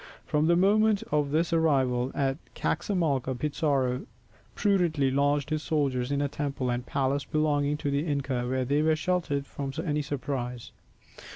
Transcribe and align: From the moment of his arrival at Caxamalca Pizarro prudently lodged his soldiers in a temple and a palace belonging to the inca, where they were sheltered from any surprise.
From 0.25 0.47
the 0.47 0.55
moment 0.55 1.03
of 1.11 1.29
his 1.31 1.53
arrival 1.53 2.11
at 2.15 2.39
Caxamalca 2.55 3.35
Pizarro 3.37 4.07
prudently 4.55 5.11
lodged 5.11 5.51
his 5.51 5.61
soldiers 5.61 6.11
in 6.11 6.23
a 6.23 6.27
temple 6.27 6.71
and 6.71 6.81
a 6.81 6.85
palace 6.89 7.23
belonging 7.23 7.77
to 7.77 7.91
the 7.91 8.07
inca, 8.07 8.47
where 8.47 8.65
they 8.65 8.81
were 8.81 8.95
sheltered 8.95 9.45
from 9.45 9.71
any 9.85 10.01
surprise. 10.01 10.71